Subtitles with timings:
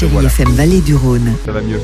[0.00, 0.28] Chérie Voilà.
[0.28, 1.30] FM Vallée du Rhône.
[1.44, 1.78] Ça va mieux.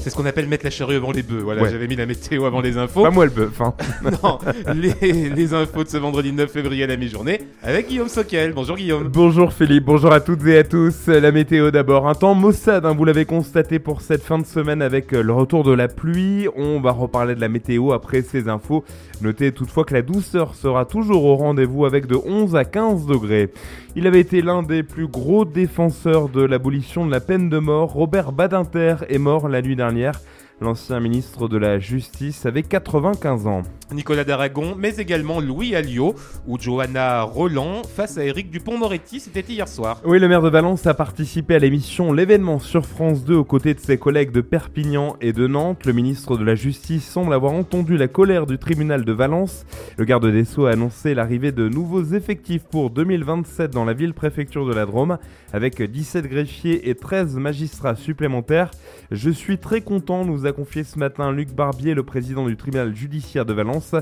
[0.00, 1.40] C'est ce qu'on appelle mettre la charrue avant les bœufs.
[1.42, 1.68] Voilà, Ouais.
[1.68, 3.02] j'avais mis la météo avant les infos.
[3.02, 3.60] Pas moi le bœuf.
[3.60, 3.74] Hein.
[4.22, 4.38] non,
[4.72, 8.52] les, les infos de ce vendredi 9 février à la mi-journée avec Guillaume Soquel.
[8.52, 9.08] Bonjour Guillaume.
[9.08, 11.08] Bonjour Philippe, bonjour à toutes et à tous.
[11.08, 14.80] La météo d'abord, un temps maussade, hein, vous l'avez constaté pour cette fin de semaine
[14.80, 16.46] avec euh, le retour de la pluie.
[16.54, 18.84] On va reparler de la météo après ces infos.
[19.22, 23.50] Notez toutefois que la douceur sera toujours au rendez-vous avec de 11 à 15 degrés.
[23.98, 27.94] Il avait été l'un des plus gros défenseurs de l'abolition de la peine de mort.
[27.94, 30.20] Robert Badinter est mort la nuit dernière.
[30.58, 33.62] L'ancien ministre de la Justice avait 95 ans.
[33.92, 36.14] Nicolas d'Aragon, mais également Louis Alliot
[36.46, 39.20] ou Johanna Roland face à Éric Dupont-Moretti.
[39.20, 40.00] C'était hier soir.
[40.04, 43.74] Oui, le maire de Valence a participé à l'émission L'événement sur France 2 aux côtés
[43.74, 45.84] de ses collègues de Perpignan et de Nantes.
[45.84, 49.66] Le ministre de la Justice semble avoir entendu la colère du tribunal de Valence.
[49.98, 54.66] Le garde des Sceaux a annoncé l'arrivée de nouveaux effectifs pour 2027 dans la ville-préfecture
[54.66, 55.18] de la Drôme
[55.52, 58.70] avec 17 greffiers et 13 magistrats supplémentaires.
[59.10, 62.94] Je suis très content, nous a confié ce matin Luc Barbier, le président du tribunal
[62.94, 63.94] judiciaire de Valence,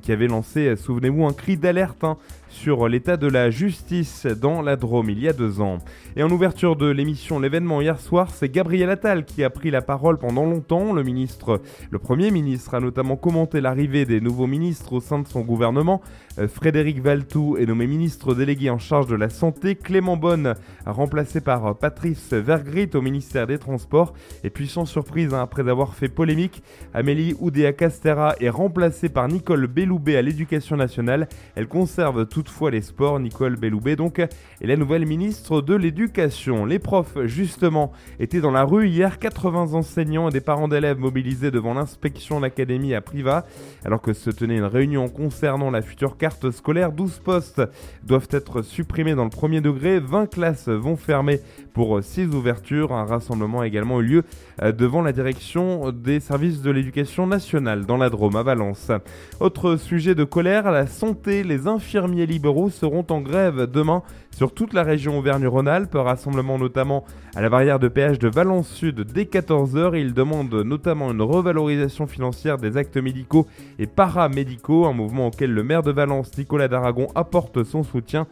[0.00, 2.16] qui avait lancé, souvenez-vous, un cri d'alerte hein,
[2.52, 5.78] sur l'état de la justice dans la Drôme il y a deux ans.
[6.14, 9.82] Et en ouverture de l'émission L'événement hier soir, c'est Gabriel Attal qui a pris la
[9.82, 10.92] parole pendant longtemps.
[10.92, 15.26] Le ministre, le premier ministre a notamment commenté l'arrivée des nouveaux ministres au sein de
[15.26, 16.02] son gouvernement.
[16.38, 19.74] Euh, Frédéric Valtou est nommé ministre délégué en charge de la santé.
[19.74, 20.54] Clément Bonne,
[20.86, 24.12] remplacé par Patrice Vergrit au ministère des Transports.
[24.44, 26.62] Et puis sans surprise, hein, après avoir fait polémique,
[26.94, 31.28] Amélie Oudéa-Castera est remplacée par Nicole Belloubet à l'éducation nationale.
[31.56, 33.20] Elle conserve toutefois les sports.
[33.20, 36.64] Nicole Belloubet donc est la nouvelle ministre de l'éducation.
[36.64, 39.20] Les profs justement étaient dans la rue hier.
[39.20, 43.46] 80 enseignants et des parents d'élèves mobilisés devant l'inspection de l'académie à Priva.
[43.84, 47.62] Alors que se tenait une réunion concernant la future carte scolaire, 12 postes
[48.02, 50.00] doivent être supprimés dans le premier degré.
[50.00, 51.40] 20 classes vont fermer
[51.74, 52.92] pour 6 ouvertures.
[52.92, 54.22] Un rassemblement a également eu lieu
[54.62, 58.90] euh, devant la direction des services de l'éducation nationale dans la Drôme à Valence.
[59.38, 61.44] Autre sujet de colère, la santé.
[61.44, 65.94] Les infirmiers libéraux seront en grève demain sur toute la région Auvergne-Rhône-Alpes.
[65.94, 67.04] Rassemblement notamment
[67.34, 69.98] à la barrière de péage de Valence Sud dès 14h.
[69.98, 73.46] Ils demandent notamment une revalorisation financière des actes médicaux
[73.78, 78.26] et paramédicaux, un mouvement auquel le maire de Valence, Nicolas d'Aragon, apporte son soutien.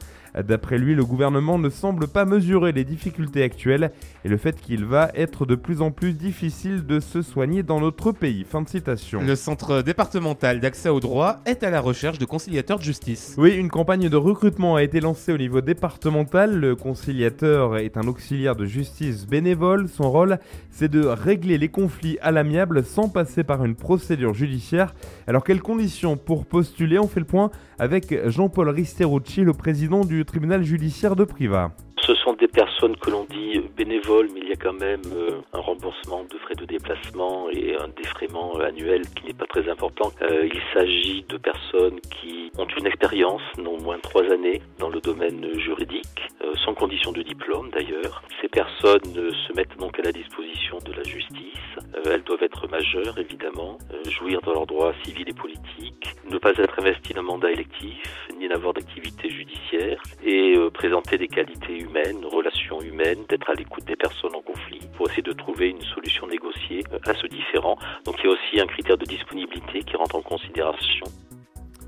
[0.46, 3.90] D'après lui, le gouvernement ne semble pas mesurer les difficultés actuelles
[4.24, 7.80] et le fait qu'il va être de plus en plus difficile de se soigner dans
[7.80, 8.44] notre pays.
[8.44, 9.20] Fin de citation.
[9.22, 13.34] Le centre départemental d'accès au droit est à la recherche de conciliateurs de justice.
[13.38, 15.89] Oui, une campagne de recrutement a été lancée au niveau départemental.
[16.02, 19.88] Le conciliateur est un auxiliaire de justice bénévole.
[19.88, 20.38] Son rôle,
[20.70, 24.94] c'est de régler les conflits à l'amiable sans passer par une procédure judiciaire.
[25.26, 26.98] Alors, quelles conditions pour postuler?
[26.98, 31.70] On fait le point avec Jean-Paul Risterucci, le président du tribunal judiciaire de Privas.
[32.06, 35.40] Ce sont des personnes que l'on dit bénévoles, mais il y a quand même euh,
[35.52, 40.10] un remboursement de frais de déplacement et un défraiement annuel qui n'est pas très important.
[40.22, 45.00] Euh, il s'agit de personnes qui ont une expérience, non moins trois années, dans le
[45.00, 48.22] domaine juridique, euh, sans condition de diplôme d'ailleurs.
[48.42, 51.54] Ces personnes euh, se mettent donc à la disposition de la justice.
[51.94, 53.78] Euh, elles doivent être majeures, évidemment,
[54.08, 57.96] jouir de leurs droits civils et politiques, ne pas être investies d'un mandat électif,
[58.38, 63.96] ni n'avoir d'activité judiciaire, et présenter des qualités humaines, relations humaines, d'être à l'écoute des
[63.96, 67.76] personnes en conflit, pour essayer de trouver une solution négociée à ce différend.
[68.04, 71.06] Donc il y a aussi un critère de disponibilité qui rentre en considération.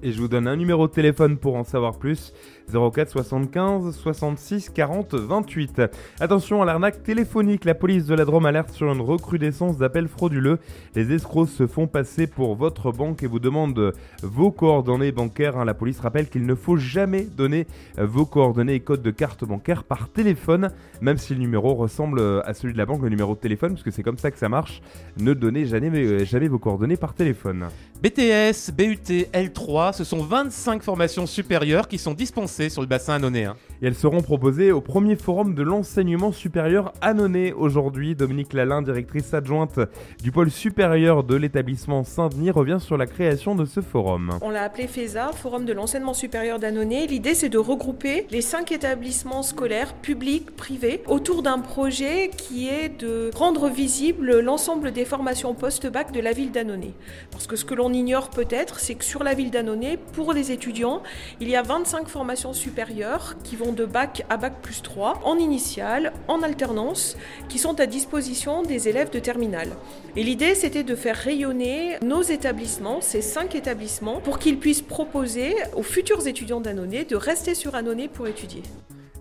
[0.05, 2.33] Et je vous donne un numéro de téléphone pour en savoir plus.
[2.73, 5.83] 04 75 66 40 28.
[6.21, 7.65] Attention à l'arnaque téléphonique.
[7.65, 10.59] La police de la Drôme alerte sur une recrudescence d'appels frauduleux.
[10.95, 15.57] Les escrocs se font passer pour votre banque et vous demandent vos coordonnées bancaires.
[15.59, 15.65] hein.
[15.65, 17.67] La police rappelle qu'il ne faut jamais donner
[17.99, 22.55] vos coordonnées et codes de carte bancaire par téléphone, même si le numéro ressemble à
[22.55, 24.49] celui de la banque, le numéro de téléphone, parce que c'est comme ça que ça
[24.49, 24.83] marche.
[25.19, 27.67] Ne donnez jamais, euh, jamais vos coordonnées par téléphone.
[28.03, 33.57] BTS, BUT, L3, ce sont 25 formations supérieures qui sont dispensées sur le bassin annonéen.
[33.81, 38.15] Et elles seront proposées au premier forum de l'enseignement supérieur annonné aujourd'hui.
[38.15, 39.81] Dominique Lalin, directrice adjointe
[40.23, 44.39] du pôle supérieur de l'établissement Saint-Denis, revient sur la création de ce forum.
[44.41, 47.07] On l'a appelé FESA, Forum de l'enseignement supérieur d'Annonay.
[47.07, 52.89] L'idée, c'est de regrouper les cinq établissements scolaires, publics, privés, autour d'un projet qui est
[52.89, 56.93] de rendre visible l'ensemble des formations post-bac de la ville d'Annonay.
[57.31, 60.53] Parce que ce que l'on ignore peut-être, c'est que sur la ville d'Annonay, pour les
[60.53, 61.03] étudiants,
[61.41, 65.37] il y a 25 formations supérieures qui vont de bac à bac plus 3, en
[65.37, 67.17] initiale, en alternance,
[67.49, 69.69] qui sont à disposition des élèves de terminale.
[70.17, 75.55] Et l'idée, c'était de faire rayonner nos établissements, ces cinq établissements, pour qu'ils puissent proposer
[75.77, 78.63] aux futurs étudiants d'Annonay de rester sur Annonay pour étudier.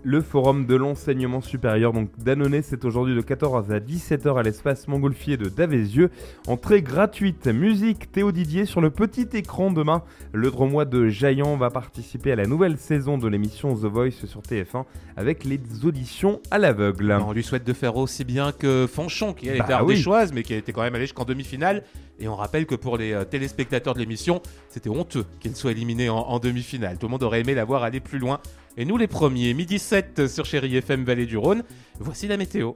[0.04, 4.88] Le forum de l'enseignement supérieur donc d'Annonay, c'est aujourd'hui de 14h à 17h à l'espace
[4.88, 6.10] Montgolfier de Davézieux.
[6.48, 10.02] Entrée gratuite, musique Théo Didier sur le petit écran demain.
[10.32, 14.40] Le Dromois de Jaillant va participer à la nouvelle saison de l'émission The Voice sur
[14.40, 17.16] TF1 avec les auditions à l'aveugle.
[17.24, 19.72] On lui souhaite de faire aussi bien que Fanchon qui a Bah été oui.
[19.74, 21.84] ardéchoise mais qui a été quand même allé jusqu'en demi-finale.
[22.18, 26.08] Et on rappelle que pour les euh, téléspectateurs de l'émission, c'était honteux qu'elle soit éliminée
[26.08, 26.98] en, en demi-finale.
[26.98, 28.40] Tout le monde aurait aimé la voir aller plus loin.
[28.78, 31.62] Et nous les premiers, midi 7 sur Chéri FM Vallée du Rhône,
[31.98, 32.72] voici la météo.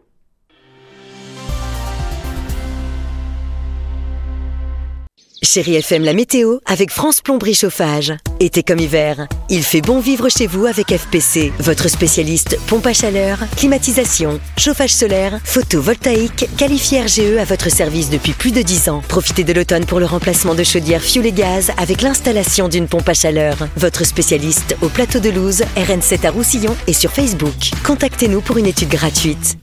[5.57, 8.13] Chérie FM, la météo avec France Plomberie Chauffage.
[8.41, 12.93] Été comme hiver, il fait bon vivre chez vous avec FPC, votre spécialiste pompe à
[12.93, 19.03] chaleur, climatisation, chauffage solaire, photovoltaïque, qualifié RGE à votre service depuis plus de 10 ans.
[19.09, 23.09] Profitez de l'automne pour le remplacement de chaudières fioul et gaz avec l'installation d'une pompe
[23.09, 23.57] à chaleur.
[23.79, 27.71] Votre spécialiste au plateau de Louse, RN7 à Roussillon et sur Facebook.
[27.83, 29.57] Contactez-nous pour une étude gratuite.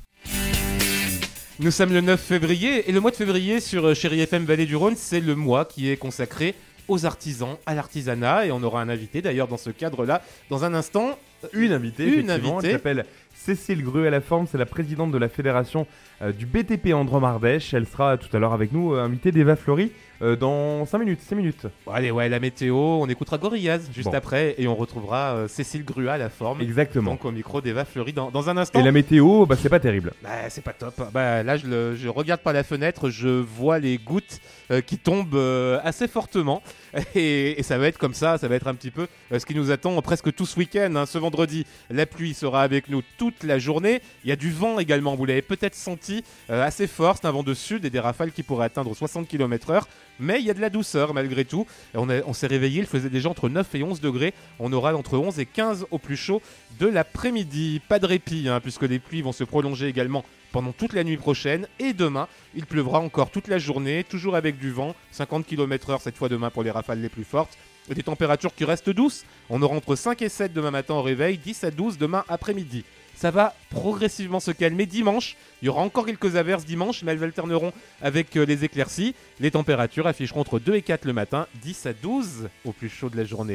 [1.60, 4.66] Nous sommes le 9 février et le mois de février sur euh, Chéri FM Vallée
[4.66, 6.56] du Rhône, c'est le mois qui est consacré
[6.88, 10.74] aux artisans, à l'artisanat et on aura un invité d'ailleurs dans ce cadre-là dans un
[10.74, 11.18] instant.
[11.54, 12.72] Une invitée, Une effectivement, invitée.
[12.74, 13.06] s'appelle
[13.46, 15.86] Cécile Gru à la forme, c'est la présidente de la fédération
[16.22, 17.74] euh, du BTP Andromardèche.
[17.74, 19.92] Elle sera tout à l'heure avec nous, euh, invitée d'Eva Fleury,
[20.22, 21.68] euh, dans 5 minutes, 6 minutes.
[21.86, 24.16] Bon, allez, ouais, la météo, on écoutera Gorillaz juste Bon.
[24.18, 26.62] après et on retrouvera Cécile Grua à la forme.
[26.62, 27.12] Exactement.
[27.12, 28.80] Donc au micro d'Eva Fleury dans, dans un instant.
[28.80, 30.14] Et la météo, bah, c'est pas terrible.
[30.24, 30.94] Bah, c'est pas top.
[31.14, 34.40] Bah, là, je, le- je regarde par la fenêtre, je vois les gouttes
[34.88, 35.36] qui tombent
[35.84, 36.64] assez fortement.
[37.16, 39.56] Et, et ça va être comme ça, ça va être un petit peu ce qui
[39.56, 40.94] nous attend presque tout ce week-end.
[40.96, 41.08] hein.
[41.08, 43.02] Ce vendredi, la pluie sera avec nous
[43.42, 44.02] la journée.
[44.24, 47.18] Il y a du vent également, vous l'avez peut-être senti, euh, assez fort.
[47.20, 49.84] C'est un vent de sud et des rafales qui pourraient atteindre 60 km/h.
[50.20, 51.66] Mais il y a de la douceur malgré tout.
[51.96, 54.34] On s'est réveillé, il faisait déjà entre 9 et 11 degrés.
[54.60, 56.42] On aura entre 11 et 15 au plus chaud
[56.80, 57.82] de l'après-midi.
[57.88, 61.18] Pas de répit, hein, puisque les pluies vont se prolonger également pendant toute la nuit
[61.18, 61.68] prochaine.
[61.80, 66.16] Et demain, il pleuvra encore toute la journée, toujours avec du vent, 50 km/h cette
[66.16, 67.58] fois demain pour les rafales les plus fortes.
[67.90, 69.26] Et des températures qui restent douces.
[69.50, 72.86] On aura entre 5 et 7 demain matin au réveil, 10 à 12 demain après-midi.
[73.16, 75.36] Ça va progressivement se calmer dimanche.
[75.62, 77.72] Il y aura encore quelques averses dimanche, mais elles alterneront
[78.02, 79.16] avec euh, les éclaircies.
[79.40, 83.10] Les températures afficheront entre 2 et 4 le matin, 10 à 12 au plus chaud
[83.10, 83.52] de la journée.